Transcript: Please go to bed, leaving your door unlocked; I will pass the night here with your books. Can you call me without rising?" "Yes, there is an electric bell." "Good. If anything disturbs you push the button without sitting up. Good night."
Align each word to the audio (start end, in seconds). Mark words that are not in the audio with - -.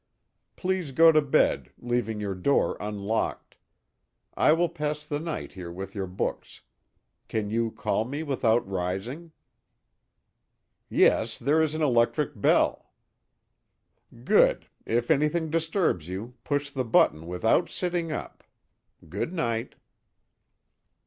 Please 0.55 0.89
go 0.89 1.11
to 1.11 1.21
bed, 1.21 1.69
leaving 1.77 2.19
your 2.19 2.33
door 2.33 2.75
unlocked; 2.79 3.55
I 4.35 4.51
will 4.51 4.67
pass 4.67 5.05
the 5.05 5.19
night 5.19 5.51
here 5.53 5.71
with 5.71 5.93
your 5.93 6.07
books. 6.07 6.61
Can 7.27 7.51
you 7.51 7.69
call 7.69 8.05
me 8.05 8.23
without 8.23 8.67
rising?" 8.67 9.31
"Yes, 10.89 11.37
there 11.37 11.61
is 11.61 11.75
an 11.75 11.83
electric 11.83 12.31
bell." 12.41 12.89
"Good. 14.25 14.67
If 14.87 15.11
anything 15.11 15.51
disturbs 15.51 16.07
you 16.07 16.33
push 16.43 16.71
the 16.71 16.83
button 16.83 17.27
without 17.27 17.69
sitting 17.69 18.11
up. 18.11 18.43
Good 19.07 19.31
night." 19.33 19.75